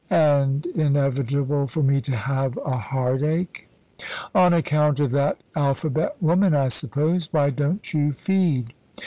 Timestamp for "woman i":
6.19-6.69